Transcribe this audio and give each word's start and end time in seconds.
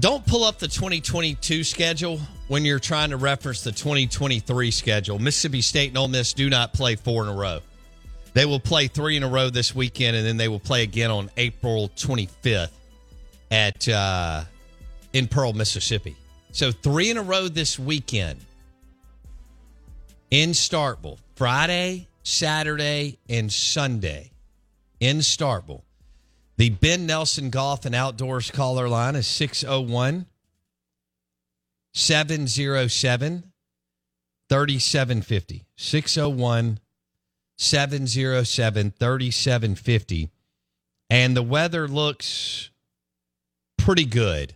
don't 0.00 0.24
pull 0.26 0.44
up 0.44 0.58
the 0.58 0.68
2022 0.68 1.64
schedule 1.64 2.20
when 2.48 2.64
you're 2.64 2.78
trying 2.78 3.10
to 3.10 3.16
reference 3.16 3.62
the 3.62 3.72
2023 3.72 4.70
schedule. 4.70 5.18
Mississippi 5.18 5.60
State 5.60 5.88
and 5.88 5.98
Ole 5.98 6.08
Miss 6.08 6.32
do 6.32 6.50
not 6.50 6.72
play 6.72 6.94
four 6.96 7.22
in 7.22 7.28
a 7.28 7.34
row. 7.34 7.60
They 8.34 8.44
will 8.44 8.60
play 8.60 8.86
three 8.86 9.16
in 9.16 9.22
a 9.22 9.28
row 9.28 9.50
this 9.50 9.74
weekend, 9.74 10.16
and 10.16 10.26
then 10.26 10.36
they 10.36 10.48
will 10.48 10.60
play 10.60 10.82
again 10.82 11.10
on 11.10 11.30
April 11.36 11.88
25th 11.96 12.70
at 13.50 13.88
uh, 13.88 14.44
in 15.12 15.26
Pearl, 15.26 15.52
Mississippi. 15.52 16.16
So 16.52 16.70
three 16.70 17.10
in 17.10 17.16
a 17.16 17.22
row 17.22 17.48
this 17.48 17.78
weekend 17.78 18.40
in 20.30 20.50
Starkville, 20.50 21.18
Friday, 21.34 22.08
Saturday, 22.22 23.18
and 23.28 23.52
Sunday 23.52 24.30
in 25.00 25.18
Starkville. 25.18 25.82
The 26.58 26.70
Ben 26.70 27.06
Nelson 27.06 27.50
Golf 27.50 27.84
and 27.84 27.94
Outdoors 27.94 28.50
caller 28.50 28.88
line 28.88 29.14
is 29.14 29.28
601 29.28 30.26
707 31.94 33.52
3750. 34.48 35.64
601 35.76 36.80
707 37.56 38.90
3750. 38.90 40.30
And 41.08 41.36
the 41.36 41.42
weather 41.44 41.86
looks 41.86 42.70
pretty 43.76 44.04
good. 44.04 44.54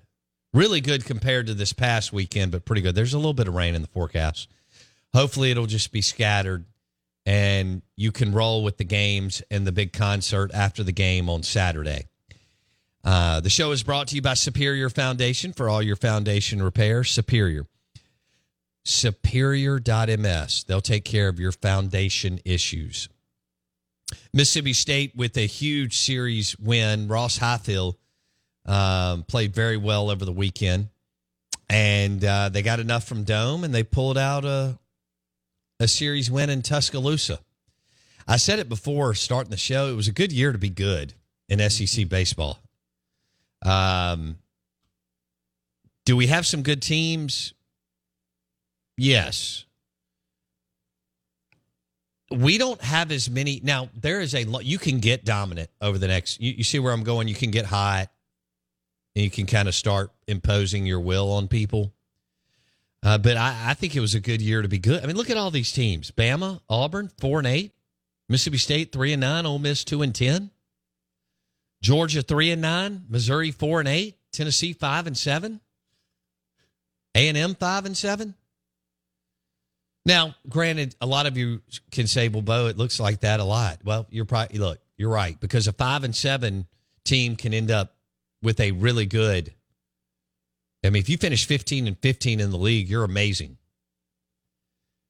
Really 0.53 0.81
good 0.81 1.05
compared 1.05 1.47
to 1.47 1.55
this 1.55 1.73
past 1.73 2.13
weekend, 2.13 2.51
but 2.51 2.65
pretty 2.65 2.83
good. 2.83 2.97
There's 2.97 3.15
a 3.15 3.19
little 3.19 3.33
bit 3.33 3.47
of 3.47 3.55
rain 3.55 3.77
in 3.77 3.81
the 3.83 3.89
forecast. 3.89 4.49
Hopefully, 5.15 5.53
it'll 5.53 5.67
just 5.67 5.93
be 5.93 6.03
scattered 6.03 6.65
and 7.25 7.83
you 7.97 8.13
can 8.13 8.33
roll 8.33 8.63
with 8.65 8.79
the 8.79 8.85
games 8.85 9.43
and 9.51 9.67
the 9.67 9.73
big 9.73 9.93
concert 9.93 10.51
after 10.53 10.83
the 10.83 10.93
game 10.93 11.29
on 11.29 11.43
Saturday. 11.43 12.07
Uh, 13.05 13.41
the 13.41 13.51
show 13.51 13.73
is 13.73 13.83
brought 13.83 14.09
to 14.09 14.17
you 14.17 14.23
by 14.23 14.35
Superior 14.35 14.89
Foundation 14.89 15.53
for 15.53 15.69
all 15.69 15.83
your 15.83 15.97
foundation 15.97 16.63
repairs. 16.63 17.11
Superior. 17.11 17.67
Superior.ms. 18.85 20.65
They'll 20.65 20.81
take 20.81 21.05
care 21.05 21.29
of 21.29 21.39
your 21.39 21.53
foundation 21.53 22.41
issues. 22.45 23.09
Mississippi 24.33 24.73
State 24.73 25.17
with 25.17 25.37
a 25.37 25.47
huge 25.47 25.97
series 25.97 26.59
win. 26.59 27.09
Ross 27.09 27.39
Highfield 27.39 27.97
um, 28.67 29.25
played 29.25 29.55
very 29.55 29.77
well 29.77 30.11
over 30.11 30.25
the 30.25 30.33
weekend. 30.33 30.89
And 31.69 32.23
uh, 32.25 32.51
they 32.51 32.63
got 32.63 32.81
enough 32.81 33.05
from 33.05 33.25
Dome 33.25 33.65
and 33.65 33.75
they 33.75 33.83
pulled 33.83 34.19
out 34.19 34.45
a, 34.45 34.79
a 35.83 35.89
series 35.89 36.31
win 36.31 36.49
in 36.49 36.63
Tuscaloosa. 36.63 37.41
I 38.29 38.37
said 38.37 38.61
it 38.61 38.69
before 38.69 39.15
starting 39.15 39.51
the 39.51 39.57
show. 39.57 39.89
It 39.89 39.97
was 39.97 40.07
a 40.07 40.13
good 40.13 40.33
year 40.33 40.53
to 40.53 40.59
be 40.59 40.71
good 40.71 41.15
in 41.49 41.59
SEC 41.69 42.09
baseball. 42.09 42.61
Um, 43.65 44.39
do 46.05 46.17
we 46.17 46.29
have 46.29 46.47
some 46.47 46.63
good 46.63 46.83
teams? 46.83 47.55
Yes. 48.97 49.65
We 52.31 52.59
don't 52.59 52.81
have 52.81 53.11
as 53.11 53.29
many. 53.29 53.61
Now, 53.63 53.91
there 53.95 54.21
is 54.21 54.35
a 54.35 54.45
lot. 54.45 54.65
You 54.65 54.79
can 54.79 55.01
get 55.01 55.25
dominant 55.25 55.71
over 55.81 55.99
the 55.99 56.09
next. 56.09 56.41
You, 56.41 56.53
you 56.53 56.65
see 56.65 56.79
where 56.79 56.93
I'm 56.93 57.03
going? 57.03 57.27
You 57.27 57.35
can 57.35 57.51
get 57.51 57.67
hot 57.67 58.09
and 59.17 59.25
you 59.25 59.31
can 59.31 59.47
kind 59.47 59.67
of 59.67 59.75
start 59.75 60.13
imposing 60.29 60.87
your 60.87 61.01
will 61.01 61.33
on 61.33 61.49
people. 61.49 61.93
Uh, 63.03 63.19
but 63.19 63.37
I, 63.37 63.71
I 63.71 63.75
think 63.75 63.97
it 63.97 64.01
was 64.01 64.15
a 64.15 64.21
good 64.21 64.41
year 64.41 64.63
to 64.63 64.69
be 64.69 64.79
good. 64.79 65.03
I 65.03 65.07
mean, 65.07 65.17
look 65.17 65.31
at 65.31 65.37
all 65.37 65.51
these 65.51 65.73
teams: 65.73 66.11
Bama, 66.11 66.61
Auburn, 66.69 67.11
four 67.19 67.39
and 67.39 67.47
eight; 67.47 67.73
Mississippi 68.29 68.59
State, 68.59 68.93
three 68.93 69.13
and 69.13 69.21
nine; 69.21 69.45
Ole 69.45 69.59
Miss, 69.59 69.85
two 69.85 70.03
and 70.03 70.15
ten; 70.15 70.51
Georgia, 71.83 72.23
three 72.23 72.51
and 72.51 72.63
nine; 72.63 73.05
Missouri, 73.09 73.51
four 73.51 73.81
and 73.81 73.89
eight; 73.89 74.17
Tennessee, 74.33 74.73
five 74.73 75.07
and 75.07 75.17
seven; 75.17 75.61
A 77.15 77.29
and 77.29 77.37
M, 77.37 77.55
five 77.57 77.87
and 77.87 77.97
seven. 77.97 78.35
Now, 80.05 80.35
granted, 80.49 80.95
a 81.01 81.07
lot 81.07 81.27
of 81.27 81.37
you 81.37 81.61
can 81.91 82.07
say, 82.07 82.29
"Well, 82.29 82.43
Bo, 82.43 82.67
it 82.67 82.77
looks 82.77 83.01
like 83.01 83.21
that 83.21 83.41
a 83.41 83.45
lot." 83.45 83.81
Well, 83.85 84.07
you're 84.11 84.25
probably 84.25 84.59
look, 84.59 84.81
you're 84.97 85.11
right 85.11 85.39
because 85.41 85.67
a 85.67 85.73
five 85.73 86.05
and 86.05 86.15
seven 86.15 86.67
team 87.05 87.35
can 87.35 87.53
end 87.53 87.73
up 87.73 87.97
with 88.43 88.61
a 88.61 88.71
really 88.73 89.07
good 89.07 89.53
I 90.85 90.91
mean, 90.91 91.01
if 91.01 91.09
you 91.09 91.17
finish 91.17 91.47
15 91.47 91.87
and 91.87 91.99
15 91.99 92.41
in 92.41 92.51
the 92.51 92.59
league, 92.59 92.89
you're 92.89 93.05
amazing. 93.05 93.59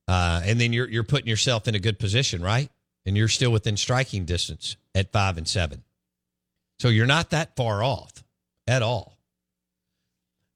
Uh, 0.09 0.43
and 0.45 0.61
then 0.61 0.73
you're 0.73 0.89
you're 0.89 1.05
putting 1.05 1.29
yourself 1.29 1.69
in 1.69 1.75
a 1.75 1.79
good 1.79 1.99
position, 1.99 2.43
right? 2.43 2.69
And 3.07 3.17
you're 3.17 3.29
still 3.29 3.51
within 3.51 3.77
striking 3.77 4.25
distance 4.25 4.77
at 4.95 5.13
five 5.13 5.39
and 5.39 5.49
seven. 5.49 5.85
So 6.79 6.89
you're 6.89 7.07
not 7.07 7.31
that 7.31 7.57
far 7.57 7.83
off 7.83 8.23
at 8.67 8.83
all. 8.83 9.17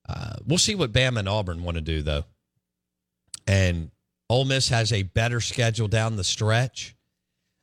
Uh, 0.09 0.35
we'll 0.47 0.59
see 0.59 0.75
what 0.75 0.93
Bama 0.93 1.21
and 1.21 1.29
Auburn 1.29 1.63
want 1.63 1.77
to 1.77 1.81
do, 1.81 2.03
though. 2.03 2.25
And 3.47 3.91
Ole 4.29 4.45
Miss 4.45 4.69
has 4.69 4.93
a 4.93 5.03
better 5.03 5.41
schedule 5.41 5.89
down 5.89 6.17
the 6.17 6.25
stretch. 6.25 6.97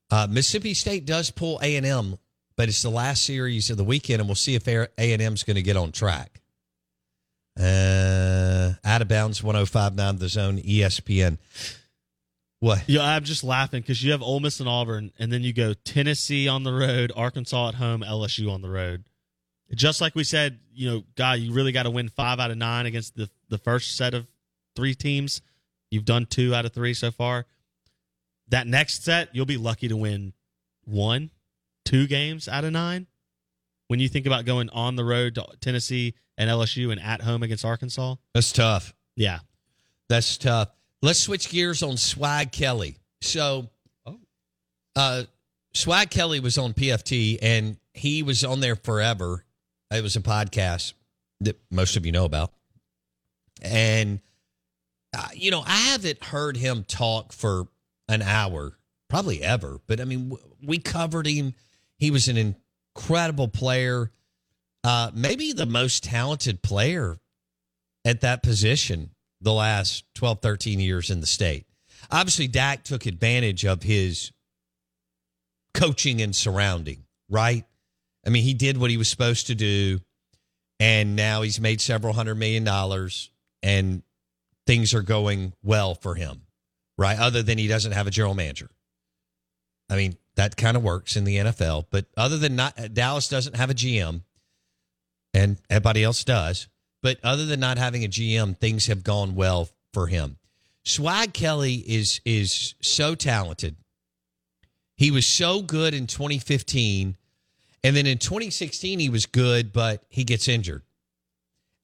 Uh, 0.09 0.27
Mississippi 0.29 0.73
State 0.73 1.05
does 1.05 1.31
pull 1.31 1.59
A 1.61 1.75
and 1.75 1.85
M, 1.85 2.17
but 2.55 2.69
it's 2.69 2.81
the 2.81 2.89
last 2.89 3.25
series 3.25 3.69
of 3.69 3.77
the 3.77 3.83
weekend, 3.83 4.19
and 4.19 4.27
we'll 4.27 4.35
see 4.35 4.55
if 4.55 4.67
A 4.67 4.87
and 4.97 5.21
M 5.21 5.33
is 5.33 5.43
going 5.43 5.55
to 5.55 5.61
get 5.61 5.77
on 5.77 5.91
track. 5.91 6.41
Uh, 7.59 8.73
out 8.83 9.01
of 9.01 9.07
bounds, 9.07 9.41
105.9 9.41 10.19
the 10.19 10.27
zone, 10.27 10.57
ESPN. 10.57 11.37
What? 12.59 12.83
Yeah, 12.87 13.03
I'm 13.03 13.25
just 13.25 13.43
laughing 13.43 13.81
because 13.81 14.01
you 14.01 14.11
have 14.11 14.21
Ole 14.21 14.39
Miss 14.39 14.59
and 14.59 14.69
Auburn, 14.69 15.11
and 15.19 15.31
then 15.31 15.43
you 15.43 15.51
go 15.51 15.73
Tennessee 15.73 16.47
on 16.47 16.63
the 16.63 16.73
road, 16.73 17.11
Arkansas 17.15 17.69
at 17.69 17.75
home, 17.75 18.01
LSU 18.01 18.49
on 18.49 18.61
the 18.61 18.69
road. 18.69 19.03
Just 19.75 20.01
like 20.01 20.15
we 20.15 20.23
said, 20.23 20.59
you 20.73 20.89
know, 20.89 21.03
God, 21.15 21.39
you 21.39 21.51
really 21.51 21.71
got 21.71 21.83
to 21.83 21.89
win 21.89 22.09
five 22.09 22.39
out 22.39 22.51
of 22.51 22.57
nine 22.57 22.85
against 22.85 23.15
the 23.15 23.29
the 23.49 23.57
first 23.57 23.97
set 23.97 24.13
of 24.13 24.27
three 24.75 24.95
teams. 24.95 25.41
You've 25.91 26.05
done 26.05 26.25
two 26.25 26.55
out 26.55 26.65
of 26.65 26.73
three 26.73 26.93
so 26.93 27.11
far. 27.11 27.45
That 28.47 28.65
next 28.65 29.03
set, 29.03 29.29
you'll 29.35 29.45
be 29.45 29.57
lucky 29.57 29.87
to 29.87 29.97
win 29.97 30.33
one, 30.85 31.31
two 31.85 32.07
games 32.07 32.47
out 32.47 32.63
of 32.63 32.71
nine. 32.71 33.07
When 33.93 33.99
you 33.99 34.09
think 34.09 34.25
about 34.25 34.45
going 34.45 34.71
on 34.71 34.95
the 34.95 35.05
road 35.05 35.35
to 35.35 35.45
Tennessee 35.61 36.15
and 36.35 36.49
LSU 36.49 36.91
and 36.91 36.99
at 36.99 37.21
home 37.21 37.43
against 37.43 37.63
Arkansas, 37.63 38.15
That's 38.33 38.51
tough. 38.51 38.91
yeah, 39.15 39.37
That's 40.09 40.35
tough. 40.39 40.69
Let's 41.03 41.19
switch 41.19 41.47
gears 41.51 41.83
on 41.83 41.97
Swag 41.97 42.51
Kelly. 42.51 42.97
So, 43.21 43.69
uh, 44.95 45.25
Swag 45.75 46.09
Kelly 46.09 46.39
was 46.39 46.57
on 46.57 46.73
PFT 46.73 47.37
and 47.39 47.77
he 47.93 48.23
was 48.23 48.43
on 48.43 48.61
there 48.61 48.75
forever. 48.75 49.45
It 49.91 50.01
was 50.01 50.15
a 50.15 50.21
podcast 50.21 50.93
that 51.41 51.59
most 51.69 51.95
of 51.95 52.03
you 52.03 52.11
know 52.11 52.25
about. 52.25 52.51
And, 53.61 54.21
uh, 55.15 55.27
you 55.35 55.51
know, 55.51 55.61
I 55.63 55.75
haven't 55.91 56.23
heard 56.23 56.57
him 56.57 56.83
talk 56.83 57.31
for 57.31 57.67
an 58.09 58.23
hour, 58.23 58.75
probably 59.07 59.43
ever. 59.43 59.81
But 59.85 60.01
I 60.01 60.05
mean, 60.05 60.29
w- 60.29 60.55
we 60.63 60.79
covered 60.79 61.27
him. 61.27 61.53
He 61.99 62.09
was 62.09 62.27
an 62.27 62.55
incredible 62.95 63.47
player, 63.47 64.11
uh, 64.83 65.11
maybe 65.13 65.53
the 65.53 65.65
most 65.65 66.03
talented 66.03 66.61
player 66.61 67.17
at 68.05 68.21
that 68.21 68.43
position 68.43 69.11
the 69.41 69.53
last 69.53 70.05
12, 70.15 70.41
13 70.41 70.79
years 70.79 71.09
in 71.09 71.19
the 71.19 71.27
state. 71.27 71.65
Obviously, 72.11 72.47
Dak 72.47 72.83
took 72.83 73.05
advantage 73.05 73.65
of 73.65 73.83
his 73.83 74.31
coaching 75.73 76.21
and 76.21 76.35
surrounding, 76.35 77.03
right? 77.29 77.65
I 78.25 78.29
mean, 78.29 78.43
he 78.43 78.53
did 78.53 78.77
what 78.77 78.89
he 78.89 78.97
was 78.97 79.09
supposed 79.09 79.47
to 79.47 79.55
do, 79.55 79.99
and 80.79 81.15
now 81.15 81.41
he's 81.41 81.59
made 81.59 81.81
several 81.81 82.13
hundred 82.13 82.35
million 82.35 82.63
dollars, 82.63 83.31
and 83.61 84.03
things 84.65 84.93
are 84.93 85.01
going 85.01 85.53
well 85.61 85.95
for 85.95 86.15
him, 86.15 86.43
right? 86.97 87.17
Other 87.17 87.43
than 87.43 87.57
he 87.57 87.67
doesn't 87.67 87.91
have 87.91 88.07
a 88.07 88.11
general 88.11 88.33
manager. 88.33 88.69
I 89.89 89.95
mean, 89.95 90.17
that 90.35 90.57
kind 90.57 90.75
of 90.75 90.83
works 90.83 91.15
in 91.15 91.23
the 91.23 91.37
NFL, 91.37 91.85
but 91.91 92.05
other 92.17 92.37
than 92.37 92.55
not, 92.55 92.93
Dallas 92.93 93.27
doesn't 93.27 93.55
have 93.55 93.69
a 93.69 93.73
GM, 93.73 94.21
and 95.33 95.57
everybody 95.69 96.03
else 96.03 96.23
does. 96.23 96.67
But 97.01 97.17
other 97.23 97.45
than 97.45 97.59
not 97.59 97.77
having 97.77 98.03
a 98.05 98.07
GM, 98.07 98.57
things 98.57 98.87
have 98.87 99.03
gone 99.03 99.35
well 99.35 99.69
for 99.91 100.07
him. 100.07 100.37
Swag 100.83 101.33
Kelly 101.33 101.75
is 101.75 102.19
is 102.25 102.75
so 102.81 103.13
talented. 103.15 103.75
He 104.95 105.11
was 105.11 105.25
so 105.25 105.61
good 105.61 105.93
in 105.93 106.07
2015, 106.07 107.15
and 107.83 107.95
then 107.95 108.05
in 108.07 108.17
2016 108.17 108.99
he 108.99 109.09
was 109.09 109.25
good, 109.25 109.73
but 109.73 110.03
he 110.09 110.23
gets 110.23 110.47
injured, 110.47 110.83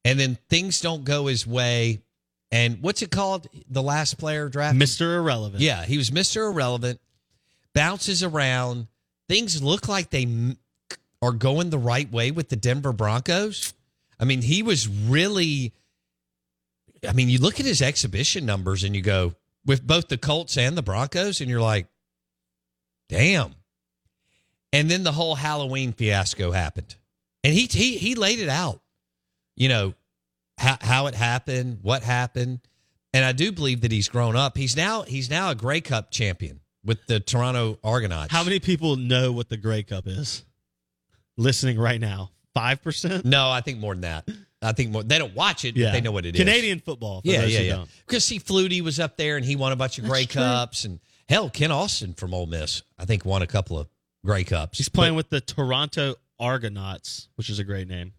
and 0.06 0.20
then 0.20 0.38
things 0.50 0.82
don't 0.82 1.04
go 1.04 1.28
his 1.28 1.46
way. 1.46 2.00
And 2.52 2.82
what's 2.82 3.02
it 3.02 3.12
called? 3.12 3.48
The 3.70 3.84
last 3.84 4.18
player 4.18 4.50
draft, 4.50 4.76
Mister 4.76 5.18
Irrelevant. 5.18 5.62
yeah, 5.62 5.84
he 5.86 5.98
was 5.98 6.10
Mr. 6.10 6.50
Irrelevant, 6.50 7.00
bounces 7.74 8.24
around. 8.24 8.88
Things 9.28 9.62
look 9.62 9.88
like 9.88 10.10
they 10.10 10.28
are 11.22 11.32
going 11.32 11.70
the 11.70 11.78
right 11.78 12.12
way 12.12 12.32
with 12.32 12.50
the 12.50 12.56
Denver 12.56 12.94
Broncos. 12.94 13.74
I 14.20 14.26
mean, 14.26 14.42
he 14.42 14.64
was 14.64 14.88
really. 14.88 15.74
I 17.08 17.14
mean, 17.14 17.30
you 17.30 17.40
look 17.40 17.60
at 17.60 17.66
his 17.66 17.82
exhibition 17.82 18.46
numbers 18.46 18.84
and 18.84 18.94
you 18.94 19.02
go 19.02 19.34
with 19.66 19.86
both 19.86 20.10
the 20.10 20.18
Colts 20.18 20.58
and 20.58 20.78
the 20.78 20.82
Broncos, 20.82 21.40
and 21.40 21.50
you're 21.50 21.62
like, 21.62 21.88
damn. 23.08 23.56
And 24.74 24.92
then 24.92 25.04
the 25.04 25.14
whole 25.14 25.36
Halloween 25.36 25.94
fiasco 25.94 26.52
happened, 26.52 26.96
and 27.44 27.54
he 27.54 27.66
he 27.66 27.98
he 27.98 28.16
laid 28.16 28.40
it 28.40 28.50
out. 28.50 28.82
You 29.56 29.70
know 29.70 29.94
how 30.58 30.78
how 30.82 31.08
it 31.08 31.16
happened, 31.16 31.80
what 31.82 32.04
happened, 32.04 32.60
and 33.14 33.26
I 33.26 33.32
do 33.32 33.52
believe 33.52 33.82
that 33.82 33.92
he's 33.92 34.10
grown 34.10 34.36
up. 34.36 34.58
He's 34.58 34.76
now 34.76 35.04
he's 35.04 35.30
now 35.30 35.50
a 35.50 35.56
Grey 35.56 35.82
Cup 35.82 36.12
champion 36.12 36.60
with 36.84 37.06
the 37.08 37.20
Toronto 37.20 37.78
Argonauts. 37.84 38.32
How 38.32 38.44
many 38.44 38.60
people 38.60 38.96
know 38.96 39.32
what 39.32 39.50
the 39.50 39.58
Grey 39.58 39.84
Cup 39.84 40.08
is? 40.08 40.44
Listening 41.38 41.80
right 41.80 42.02
now, 42.02 42.32
five 42.54 42.82
percent. 42.84 43.26
No, 43.26 43.50
I 43.50 43.62
think 43.62 43.80
more 43.80 43.94
than 43.94 44.02
that. 44.02 44.28
I 44.62 44.74
think 44.74 44.92
more. 44.92 45.04
They 45.04 45.18
don't 45.18 45.36
watch 45.36 45.64
it, 45.64 45.76
but 45.76 45.94
they 45.94 46.02
know 46.02 46.12
what 46.12 46.26
it 46.26 46.36
is. 46.36 46.42
Canadian 46.42 46.80
football. 46.80 47.22
For 47.22 47.28
Yeah, 47.28 47.46
yeah, 47.46 47.60
yeah. 47.60 47.76
Don't. 47.78 47.90
Because 48.06 48.26
see, 48.26 48.40
Flutie 48.40 48.82
was 48.82 49.00
up 49.00 49.16
there 49.16 49.38
and 49.38 49.46
he 49.46 49.56
won 49.56 49.72
a 49.72 49.78
bunch 49.78 49.98
of 50.00 50.06
Grey 50.06 50.26
true. 50.26 50.42
Cups, 50.42 50.84
and 50.84 51.00
hell, 51.30 51.50
Kent 51.50 51.72
Austin 51.72 52.14
from 52.14 52.34
Ole 52.34 52.46
Miss, 52.46 52.84
I 52.98 53.06
think, 53.06 53.24
won 53.24 53.42
a 53.42 53.48
couple 53.48 53.80
of 53.80 53.88
Grey 54.26 54.44
Cups. 54.44 54.78
He's 54.78 54.90
playing 54.90 55.16
with 55.16 55.30
the 55.30 55.40
Toronto 55.40 56.16
Argonauts, 56.40 57.30
which 57.36 57.50
is 57.50 57.60
a 57.60 57.64
great 57.64 57.88
name. 57.88 58.12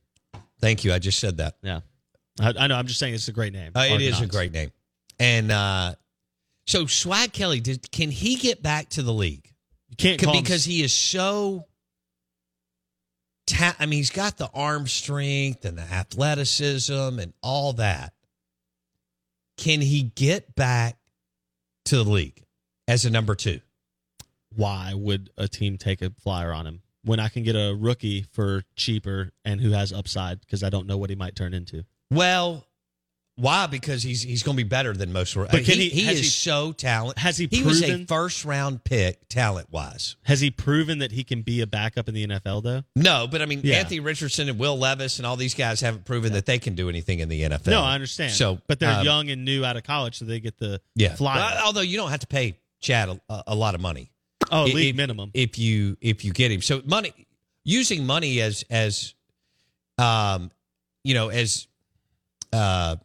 Thank 0.61 0.85
you. 0.85 0.95
I 0.95 0.99
just 0.99 1.19
said 1.19 1.39
that. 1.39 1.57
Yeah, 1.63 1.81
I, 2.41 2.55
I 2.59 2.67
know. 2.69 2.77
I'm 2.77 2.87
just 2.87 3.01
saying 3.01 3.13
it's 3.13 3.29
a 3.29 3.33
great 3.33 3.53
name. 3.53 3.73
Uh, 3.75 3.87
it 3.91 4.01
is 4.01 4.23
a 4.23 4.27
great 4.27 4.53
name. 4.53 4.73
And 5.19 5.53
uh, 5.53 5.95
so 6.71 6.87
Swag 6.87 7.33
Kelly, 7.33 7.61
did, 7.61 7.91
can 7.91 8.11
he 8.11 8.37
get 8.37 8.63
back 8.63 8.89
to 8.91 9.03
the 9.03 9.13
league? 9.13 9.53
You 9.89 9.97
can't 9.97 10.19
Could- 10.21 10.27
call 10.27 10.37
him- 10.37 10.43
because 10.45 10.65
he 10.65 10.83
is 10.83 10.93
so. 10.93 11.67
Ta- 13.47 13.75
I 13.81 13.87
mean, 13.87 13.97
he's 13.99 14.11
got 14.11 14.37
the 14.37 14.49
arm 14.55 14.87
strength 14.87 15.65
and 15.65 15.77
the 15.77 15.83
athleticism 15.83 16.93
and 17.19 17.33
all 17.43 17.73
that. 17.75 18.13
Can 19.57 19.81
he 19.81 20.05
get 20.15 20.55
back 20.55 20.97
to 21.87 21.97
the 21.97 22.05
league 22.09 22.45
as 22.87 23.05
a 23.05 23.11
number 23.11 23.35
two? 23.35 23.61
why 24.57 24.93
would 24.95 25.31
a 25.39 25.47
team 25.47 25.79
take 25.79 26.03
a 26.03 26.11
flyer 26.11 26.53
on 26.53 26.67
him 26.67 26.83
when 27.05 27.21
I 27.21 27.29
can 27.29 27.45
get 27.45 27.55
a 27.55 27.73
rookie 27.73 28.23
for 28.33 28.65
cheaper 28.75 29.31
and 29.45 29.61
who 29.61 29.71
has 29.71 29.93
upside 29.93 30.41
because 30.41 30.65
I 30.65 30.71
don't 30.71 30.89
know 30.89 30.97
what 30.99 31.09
he 31.09 31.15
might 31.15 31.37
turn 31.37 31.55
into. 31.55 31.85
Well, 32.11 32.67
why? 33.41 33.67
Because 33.67 34.03
he's 34.03 34.23
he's 34.23 34.43
going 34.43 34.57
to 34.57 34.63
be 34.63 34.69
better 34.69 34.93
than 34.93 35.13
most. 35.13 35.35
But 35.35 35.53
he, 35.63 35.75
he- 35.75 35.89
he 35.89 36.05
has 36.05 36.15
is 36.17 36.21
he- 36.21 36.29
so 36.29 36.73
talented. 36.73 37.19
has 37.23 37.37
he 37.39 37.47
Proven, 37.47 37.63
He 37.63 37.67
was 37.69 37.83
a 37.83 38.07
first 38.07 38.45
round 38.45 38.85
pick, 38.85 39.29
talent 39.29 39.69
wise. 39.71 40.17
Has 40.23 40.41
he 40.41 40.51
proven 40.51 40.99
that 40.99 41.13
he 41.13 41.25
can 41.25 41.43
be 41.43 41.61
a 41.61 41.67
backup 41.67 42.09
in 42.09 42.15
the 42.15 42.27
NFL 42.27 42.63
though? 42.63 42.83
No, 42.95 43.27
but 43.31 43.43
I 43.43 43.47
mean, 43.47 43.61
Yeah. 43.65 43.77
Anthony 43.77 44.01
Richardson 44.01 44.49
and 44.49 44.59
Will 44.59 44.79
Levis 44.79 45.19
and 45.19 45.27
all 45.27 45.37
these 45.37 45.55
guys 45.55 45.81
haven't 45.81 46.05
proven 46.05 46.33
that 46.35 46.47
they 46.47 46.59
can 46.59 46.75
do 46.75 46.89
anything 46.89 47.21
in 47.21 47.29
the 47.29 47.43
NFL. 47.43 47.69
No, 47.69 47.81
I 47.83 47.95
understand. 47.95 48.33
So, 48.33 48.61
but 48.67 48.79
they're 48.79 48.99
um, 49.01 49.05
young 49.05 49.31
and 49.31 49.45
new 49.45 49.65
out 49.65 49.77
of 49.77 49.85
college, 49.85 50.19
so 50.19 50.25
they 50.25 50.41
get 50.41 50.59
the 50.59 50.81
Yeah. 50.95 51.17
Uh, 51.21 51.61
although 51.65 51.81
you 51.81 51.97
don't 51.97 52.11
have 52.11 52.21
to 52.21 52.27
pay 52.27 52.57
Chad 52.81 53.09
a, 53.29 53.43
a 53.49 53.55
lot 53.55 53.75
of 53.75 53.81
money. 53.81 54.11
oh, 54.53 54.67
if- 54.67 54.75
league 54.75 54.97
minimum. 54.97 55.31
if 55.35 55.59
you 55.59 55.97
if 56.01 56.25
you 56.25 56.33
get 56.33 56.51
him. 56.51 56.61
So 56.63 56.83
money 56.85 57.13
using 57.65 58.07
money 58.07 58.41
as 58.41 58.65
as 58.71 59.15
um 59.99 60.51
you 61.05 61.15
know 61.15 61.29
as 61.29 61.67
uh 62.53 62.97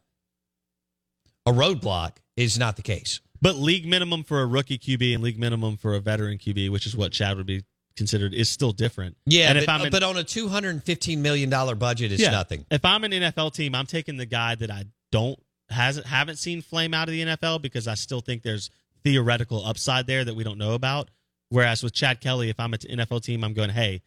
a 1.46 1.52
roadblock 1.52 2.18
is 2.36 2.58
not 2.58 2.76
the 2.76 2.82
case. 2.82 3.22
But 3.42 3.56
league 3.56 3.86
minimum 3.86 4.24
for 4.24 4.42
a 4.42 4.46
rookie 4.46 4.78
QB 4.78 5.14
and 5.14 5.24
league 5.24 5.40
minimum 5.40 5.78
for 5.78 5.94
a 5.94 6.00
veteran 6.00 6.38
QB, 6.38 6.72
which 6.72 6.86
is 6.86 6.96
what 6.96 7.12
Chad 7.12 7.38
would 7.38 7.46
be 7.46 7.64
considered, 7.96 8.34
is 8.34 8.50
still 8.50 8.72
different. 8.72 9.18
Yeah, 9.26 9.50
and 9.50 9.56
but, 9.56 9.64
if 9.64 9.70
I'm 9.70 9.82
in, 9.82 9.92
but 9.92 10.04
on 10.04 10.18
a 10.18 10.24
two 10.24 10.48
hundred 10.48 10.70
and 10.72 10.84
fifteen 10.84 11.22
million 11.22 11.50
dollar 11.50 11.76
budget, 11.76 12.12
it's 12.12 12.22
yeah, 12.22 12.32
nothing. 12.32 12.66
If 12.72 12.84
I'm 12.84 13.04
an 13.04 13.12
NFL 13.12 13.54
team, 13.54 13.76
I'm 13.76 13.86
taking 13.86 14.18
the 14.18 14.26
guy 14.26 14.56
that 14.56 14.72
I 14.72 14.86
don't 15.12 15.40
hasn't 15.70 16.08
haven't 16.08 16.38
seen 16.38 16.62
flame 16.62 16.94
out 16.94 17.08
of 17.08 17.14
the 17.14 17.22
NFL 17.22 17.62
because 17.62 17.88
I 17.88 17.96
still 17.96 18.22
think 18.22 18.44
there's 18.44 18.70
theoretical 19.04 19.64
upside 19.66 20.08
there 20.08 20.26
that 20.26 20.36
we 20.36 20.44
don't 20.44 20.58
know 20.58 20.74
about. 20.74 21.10
Whereas 21.50 21.84
with 21.84 21.94
Chad 21.94 22.22
Kelly, 22.22 22.50
if 22.50 22.60
I'm 22.60 22.74
an 22.74 22.80
NFL 22.80 23.24
team, 23.24 23.44
I'm 23.44 23.54
going, 23.54 23.70
hey, 23.70 24.02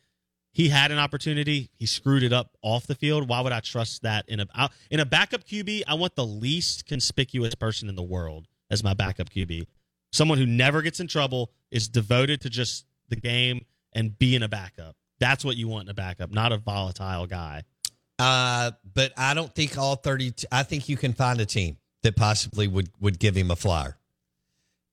he 0.59 0.71
had 0.71 0.91
an 0.91 0.99
opportunity, 0.99 1.71
he 1.79 1.87
screwed 1.87 2.25
it 2.25 2.33
up 2.33 2.57
off 2.63 2.85
the 2.89 2.97
field. 2.97 3.29
Why 3.29 3.43
would 3.43 3.53
I 3.53 3.61
trust 3.61 4.03
that 4.03 4.29
in 4.29 4.41
a 4.41 4.71
in 4.91 4.99
a 4.99 5.07
backup 5.07 5.45
QB? 5.45 5.85
I 5.87 5.95
want 5.95 6.17
the 6.17 6.27
least 6.27 6.85
conspicuous 6.85 7.55
person 7.55 7.89
in 7.89 7.95
the 7.95 8.03
world 8.03 8.49
as 8.69 8.83
my 8.83 8.93
backup 8.93 9.31
QB. 9.31 9.69
Someone 10.11 10.37
who 10.37 10.47
never 10.47 10.83
gets 10.83 10.99
in 10.99 11.07
trouble, 11.07 11.53
is 11.71 11.89
devoted 11.89 12.41
to 12.41 12.51
just 12.51 12.87
the 13.09 13.15
game 13.15 13.67
and 13.93 14.19
being 14.19 14.43
a 14.43 14.49
backup. 14.49 14.97
That's 15.21 15.45
what 15.45 15.57
you 15.57 15.69
want 15.69 15.85
in 15.85 15.91
a 15.91 15.95
backup, 15.95 16.33
not 16.33 16.51
a 16.51 16.57
volatile 16.57 17.29
guy. 17.29 17.63
Uh, 18.19 18.73
but 18.95 19.13
I 19.17 19.35
don't 19.35 19.55
think 19.55 19.79
all 19.79 19.95
thirty. 19.95 20.33
I 20.51 20.65
think 20.65 20.89
you 20.89 20.97
can 20.97 21.13
find 21.13 21.41
a 21.41 21.47
team 21.47 21.77
that 22.03 22.17
possibly 22.17 22.67
would 22.67 22.91
would 22.99 23.21
give 23.21 23.37
him 23.37 23.53
a 23.53 23.57
flyer, 23.57 23.97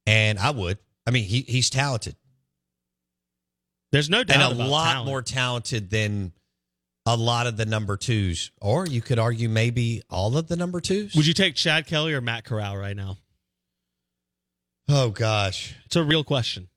and 0.05 0.37
I 0.37 0.51
would. 0.51 0.77
I 1.07 1.09
mean, 1.09 1.23
he 1.23 1.41
he's 1.41 1.71
talented. 1.71 2.17
There's 3.95 4.09
no 4.09 4.25
doubt 4.25 4.51
and 4.51 4.61
a 4.61 4.65
lot 4.65 4.91
talent. 4.91 5.07
more 5.07 5.21
talented 5.21 5.89
than 5.89 6.33
a 7.05 7.15
lot 7.15 7.47
of 7.47 7.55
the 7.55 7.65
number 7.65 7.95
twos, 7.95 8.51
or 8.59 8.85
you 8.85 9.01
could 9.01 9.19
argue 9.19 9.47
maybe 9.47 10.03
all 10.09 10.35
of 10.35 10.49
the 10.49 10.57
number 10.57 10.81
twos. 10.81 11.15
Would 11.15 11.25
you 11.25 11.33
take 11.33 11.55
Chad 11.55 11.87
Kelly 11.87 12.11
or 12.11 12.19
Matt 12.19 12.43
Corral 12.43 12.75
right 12.75 12.93
now? 12.93 13.15
Oh 14.89 15.11
gosh, 15.11 15.75
It's 15.85 15.95
a 15.95 16.03
real 16.03 16.25
question. 16.25 16.67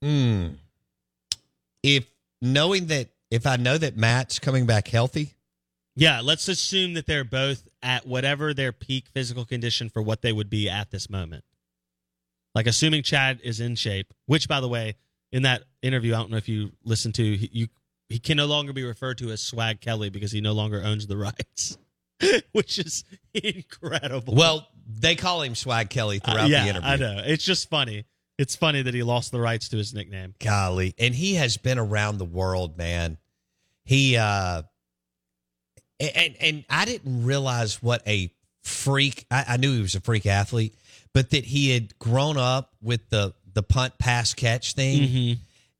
Hmm. 0.00 0.46
If 1.82 2.06
knowing 2.40 2.86
that, 2.86 3.10
if 3.30 3.46
I 3.46 3.56
know 3.56 3.76
that 3.76 3.98
Matt's 3.98 4.38
coming 4.38 4.64
back 4.64 4.88
healthy, 4.88 5.34
Yeah, 5.94 6.22
let's 6.22 6.48
assume 6.48 6.94
that 6.94 7.04
they're 7.04 7.22
both 7.22 7.68
at 7.82 8.06
whatever 8.06 8.54
their 8.54 8.72
peak 8.72 9.08
physical 9.12 9.44
condition 9.44 9.90
for 9.90 10.00
what 10.00 10.22
they 10.22 10.32
would 10.32 10.48
be 10.48 10.70
at 10.70 10.90
this 10.90 11.10
moment. 11.10 11.44
Like 12.54 12.66
assuming 12.66 13.02
Chad 13.02 13.40
is 13.42 13.60
in 13.60 13.74
shape, 13.76 14.12
which 14.26 14.48
by 14.48 14.60
the 14.60 14.68
way, 14.68 14.96
in 15.30 15.42
that 15.42 15.62
interview, 15.80 16.14
I 16.14 16.18
don't 16.18 16.30
know 16.30 16.36
if 16.36 16.48
you 16.48 16.72
listened 16.84 17.14
to, 17.14 17.36
he, 17.36 17.48
you 17.52 17.68
he 18.08 18.18
can 18.18 18.36
no 18.36 18.44
longer 18.46 18.74
be 18.74 18.84
referred 18.84 19.18
to 19.18 19.30
as 19.30 19.40
Swag 19.40 19.80
Kelly 19.80 20.10
because 20.10 20.32
he 20.32 20.42
no 20.42 20.52
longer 20.52 20.82
owns 20.84 21.06
the 21.06 21.16
rights. 21.16 21.78
which 22.52 22.78
is 22.78 23.04
incredible. 23.34 24.34
Well, 24.34 24.68
they 24.86 25.16
call 25.16 25.42
him 25.42 25.54
Swag 25.54 25.90
Kelly 25.90 26.20
Uh, 26.24 26.32
throughout 26.32 26.48
yeah, 26.48 26.64
the 26.64 26.70
interview. 26.70 26.88
I 26.88 26.96
know. 26.96 27.22
It's 27.24 27.44
just 27.44 27.68
funny. 27.70 28.04
It's 28.38 28.56
funny 28.56 28.82
that 28.82 28.94
he 28.94 29.02
lost 29.02 29.32
the 29.32 29.40
rights 29.40 29.68
to 29.70 29.76
his 29.76 29.94
nickname. 29.94 30.34
Golly. 30.40 30.94
And 30.98 31.14
he 31.14 31.34
has 31.34 31.56
been 31.56 31.78
around 31.78 32.18
the 32.18 32.24
world, 32.24 32.76
man. 32.76 33.18
He 33.84 34.16
uh 34.16 34.62
and 36.00 36.36
and 36.40 36.64
I 36.68 36.84
didn't 36.84 37.24
realize 37.24 37.82
what 37.82 38.06
a 38.06 38.32
freak 38.62 39.26
I, 39.30 39.44
I 39.48 39.56
knew 39.56 39.74
he 39.74 39.82
was 39.82 39.94
a 39.94 40.00
freak 40.00 40.26
athlete, 40.26 40.74
but 41.14 41.30
that 41.30 41.44
he 41.44 41.70
had 41.70 41.98
grown 41.98 42.36
up 42.36 42.72
with 42.82 43.08
the 43.10 43.34
the 43.54 43.62
punt 43.62 43.98
pass 43.98 44.32
catch 44.34 44.72
thing 44.74 45.00
Mm-hmm. 45.02 45.32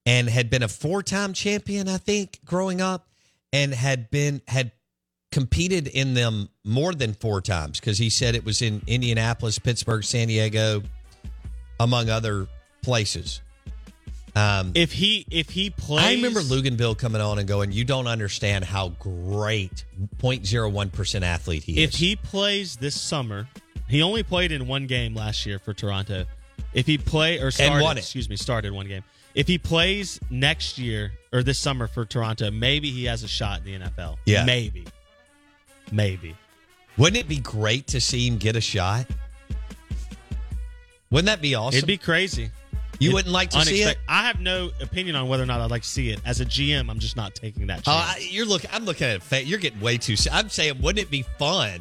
and 0.05 0.29
had 0.29 0.51
been 0.51 0.63
a 0.63 0.69
four 0.69 1.03
time 1.03 1.33
champion, 1.33 1.89
I 1.89 1.97
think, 1.99 2.41
growing 2.45 2.81
up, 2.81 3.09
and 3.53 3.73
had 3.73 4.11
been 4.11 4.43
had 4.47 4.73
competed 5.31 5.87
in 5.89 6.13
them 6.13 6.51
more 6.65 6.93
than 6.93 7.15
four 7.15 7.41
times 7.41 7.81
because 7.81 7.97
he 7.97 8.11
said 8.11 8.35
it 8.35 8.45
was 8.45 8.61
in 8.61 8.83
Indianapolis, 8.87 9.59
Pittsburgh, 9.59 10.05
San 10.05 10.29
Diego, 10.29 10.83
among 11.81 12.11
other 12.11 12.47
places. 12.83 13.41
Um, 14.35 14.73
If 14.75 14.93
he 14.93 15.27
if 15.31 15.51
he 15.51 15.69
plays, 15.71 16.05
I 16.05 16.13
remember 16.13 16.41
Luganville 16.41 16.97
coming 16.97 17.21
on 17.21 17.39
and 17.39 17.47
going, 17.47 17.73
"You 17.73 17.85
don't 17.85 18.07
understand 18.07 18.65
how 18.65 18.91
great 18.91 19.85
0.01 20.19 20.91
percent 20.93 21.25
athlete 21.25 21.65
he 21.65 21.83
If 21.83 21.91
is." 21.91 21.95
If 21.95 22.01
he 22.01 22.17
plays 22.17 22.77
this 22.77 22.99
summer, 22.99 23.47
he 23.93 24.01
only 24.03 24.23
played 24.23 24.53
in 24.53 24.67
one 24.67 24.87
game 24.87 25.15
last 25.15 25.45
year 25.45 25.59
for 25.59 25.75
Toronto. 25.75 26.25
If 26.73 26.87
he 26.87 26.97
play 26.97 27.39
or 27.41 27.51
started, 27.51 27.99
excuse 27.99 28.27
me, 28.31 28.37
started 28.37 28.73
one 28.73 28.89
game. 28.89 29.05
If 29.35 29.47
he 29.47 29.59
plays 29.59 30.19
next 30.31 30.79
year 30.79 31.13
or 31.31 31.43
this 31.43 31.59
summer 31.59 31.87
for 31.87 32.07
Toronto, 32.07 32.51
maybe 32.51 32.91
he 32.91 33.05
has 33.05 33.23
a 33.23 33.29
shot 33.29 33.61
in 33.67 33.81
the 33.81 33.87
NFL. 33.87 34.17
Yeah. 34.25 34.45
maybe, 34.47 34.87
maybe. 35.91 36.35
Wouldn't 36.97 37.19
it 37.21 37.29
be 37.29 37.37
great 37.37 37.87
to 37.89 38.01
see 38.01 38.27
him 38.27 38.39
get 38.39 38.57
a 38.57 38.63
shot? 38.63 39.07
Wouldn't 41.11 41.27
that 41.27 41.43
be 41.43 41.55
awesome? 41.55 41.77
It'd 41.77 41.87
be 41.87 41.99
crazy. 41.99 42.51
you 42.99 43.11
It- 43.11 43.15
wouldn't 43.15 43.33
like 43.33 43.51
to 43.51 43.63
see 43.65 43.83
it? 43.83 43.99
I 44.09 44.27
have 44.27 44.41
no 44.41 44.71
opinion 44.81 45.17
on 45.17 45.29
whether 45.29 45.43
or 45.43 45.47
not 45.47 45.61
I'd 45.61 45.71
like 45.71 45.83
to 45.83 45.89
see 45.89 46.09
it. 46.11 46.21
As 46.25 46.41
a 46.41 46.47
GM, 46.47 46.89
I'm 46.91 46.99
just 46.99 47.17
not 47.17 47.35
taking 47.35 47.67
that 47.67 47.85
chance. 47.85 47.89
Oh, 47.89 47.93
I- 47.93 48.27
you're 48.31 48.47
looking. 48.47 48.71
I'm 48.73 48.87
looking 48.87 49.07
at 49.09 49.33
it. 49.33 49.45
You're 49.47 49.59
getting 49.59 49.81
way 49.81 49.99
too. 49.99 50.15
I'm 50.31 50.49
saying, 50.49 50.81
wouldn't 50.81 51.05
it 51.07 51.11
be 51.11 51.23
fun? 51.39 51.81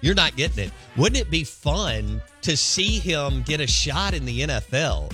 You're 0.00 0.14
not 0.14 0.36
getting 0.36 0.64
it. 0.64 0.72
Wouldn't 0.96 1.20
it 1.20 1.30
be 1.30 1.44
fun 1.44 2.20
to 2.42 2.56
see 2.56 2.98
him 2.98 3.42
get 3.42 3.60
a 3.60 3.66
shot 3.66 4.14
in 4.14 4.24
the 4.24 4.40
NFL? 4.42 5.12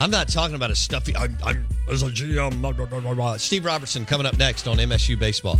I'm 0.00 0.10
not 0.10 0.28
talking 0.28 0.54
about 0.54 0.70
a 0.70 0.76
stuffy. 0.76 1.16
I'm, 1.16 1.36
I'm 1.44 1.66
as 1.90 2.02
a 2.02 2.06
GM. 2.06 2.60
blah, 2.60 2.72
blah, 2.72 3.14
blah. 3.14 3.36
Steve 3.36 3.64
Robertson 3.64 4.04
coming 4.04 4.26
up 4.26 4.38
next 4.38 4.66
on 4.68 4.76
MSU 4.78 5.18
baseball. 5.18 5.58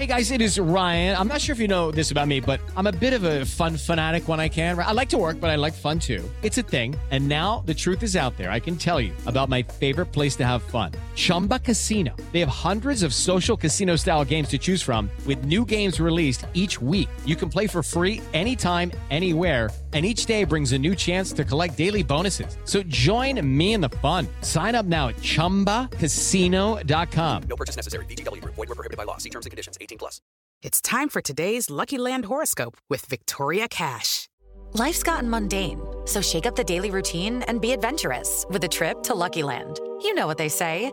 Hey 0.00 0.06
guys, 0.06 0.30
it 0.30 0.40
is 0.40 0.58
Ryan. 0.58 1.14
I'm 1.14 1.28
not 1.28 1.42
sure 1.42 1.52
if 1.52 1.58
you 1.58 1.68
know 1.68 1.90
this 1.90 2.10
about 2.10 2.26
me, 2.26 2.40
but 2.40 2.58
I'm 2.74 2.86
a 2.86 2.92
bit 2.92 3.12
of 3.12 3.22
a 3.22 3.44
fun 3.44 3.76
fanatic 3.76 4.28
when 4.28 4.40
I 4.40 4.48
can. 4.48 4.78
I 4.78 4.92
like 4.92 5.10
to 5.10 5.18
work, 5.18 5.38
but 5.38 5.50
I 5.50 5.56
like 5.56 5.74
fun 5.74 5.98
too. 5.98 6.24
It's 6.42 6.56
a 6.56 6.62
thing. 6.62 6.96
And 7.10 7.28
now 7.28 7.62
the 7.66 7.74
truth 7.74 8.02
is 8.02 8.16
out 8.16 8.38
there. 8.38 8.50
I 8.50 8.60
can 8.60 8.78
tell 8.78 8.98
you 8.98 9.12
about 9.26 9.50
my 9.50 9.62
favorite 9.62 10.06
place 10.06 10.36
to 10.36 10.46
have 10.46 10.62
fun 10.62 10.92
Chumba 11.20 11.58
Casino. 11.58 12.16
They 12.32 12.40
have 12.40 12.48
hundreds 12.48 13.02
of 13.02 13.12
social 13.12 13.54
casino 13.54 13.94
style 13.96 14.24
games 14.24 14.48
to 14.48 14.58
choose 14.58 14.80
from, 14.80 15.10
with 15.26 15.44
new 15.44 15.66
games 15.66 16.00
released 16.00 16.46
each 16.54 16.80
week. 16.80 17.10
You 17.26 17.36
can 17.36 17.50
play 17.50 17.66
for 17.66 17.82
free 17.82 18.22
anytime, 18.32 18.90
anywhere. 19.10 19.68
And 19.92 20.06
each 20.06 20.24
day 20.24 20.44
brings 20.44 20.72
a 20.72 20.78
new 20.78 20.94
chance 20.94 21.32
to 21.32 21.44
collect 21.44 21.76
daily 21.76 22.04
bonuses. 22.04 22.56
So 22.64 22.82
join 22.84 23.44
me 23.46 23.74
in 23.74 23.80
the 23.80 23.88
fun. 23.88 24.28
Sign 24.40 24.76
up 24.76 24.86
now 24.86 25.08
at 25.08 25.16
chumbacasino.com. 25.16 27.42
No 27.48 27.56
purchase 27.56 27.74
necessary. 27.74 28.04
VGW 28.06 28.40
Group. 28.40 28.54
Void 28.54 28.68
were 28.68 28.76
prohibited 28.76 28.96
by 28.96 29.02
law. 29.04 29.16
See 29.18 29.30
terms 29.30 29.46
and 29.46 29.50
conditions. 29.50 29.76
18 29.80 29.98
plus. 29.98 30.20
It's 30.62 30.80
time 30.80 31.08
for 31.08 31.20
today's 31.20 31.70
Lucky 31.70 31.98
Land 31.98 32.26
horoscope 32.26 32.76
with 32.88 33.04
Victoria 33.06 33.66
Cash. 33.66 34.28
Life's 34.74 35.02
gotten 35.02 35.28
mundane, 35.28 35.80
so 36.04 36.22
shake 36.22 36.46
up 36.46 36.54
the 36.54 36.62
daily 36.62 36.92
routine 36.92 37.42
and 37.48 37.60
be 37.60 37.72
adventurous 37.72 38.46
with 38.48 38.62
a 38.62 38.68
trip 38.68 39.02
to 39.02 39.16
Lucky 39.16 39.42
Land. 39.42 39.80
You 40.00 40.14
know 40.14 40.28
what 40.28 40.38
they 40.38 40.48
say 40.48 40.92